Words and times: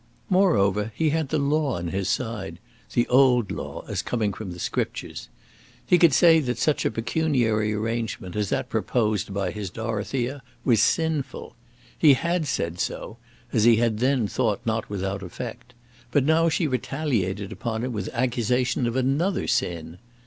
Moreover 0.31 0.91
he 0.95 1.11
had 1.11 1.29
the 1.29 1.37
law 1.37 1.77
on 1.77 1.89
his 1.89 2.09
side, 2.09 2.57
the 2.93 3.07
old 3.07 3.51
law 3.51 3.85
as 3.87 4.01
coming 4.01 4.33
from 4.33 4.49
the 4.51 4.57
Scriptures. 4.59 5.29
He 5.85 5.99
could 5.99 6.11
say 6.11 6.39
that 6.39 6.57
such 6.57 6.83
a 6.85 6.89
pecuniary 6.89 7.71
arrangement 7.71 8.35
as 8.35 8.49
that 8.49 8.67
proposed 8.67 9.31
by 9.31 9.51
his 9.51 9.69
Dorothea 9.69 10.41
was 10.65 10.81
sinful. 10.81 11.55
He 11.95 12.15
had 12.15 12.47
said 12.47 12.79
so, 12.79 13.17
as 13.53 13.63
he 13.65 13.75
had 13.75 13.99
then 13.99 14.27
thought 14.27 14.61
not 14.65 14.89
without 14.89 15.21
effect; 15.21 15.75
but 16.09 16.23
now 16.25 16.49
she 16.49 16.65
retaliated 16.65 17.51
upon 17.51 17.83
him 17.83 17.93
with 17.93 18.09
accusation 18.11 18.87
of 18.87 18.95
another 18.95 19.45
sin! 19.45 19.99